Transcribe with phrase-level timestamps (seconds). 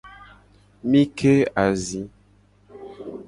[0.89, 1.33] Mi ke
[1.65, 2.01] azi.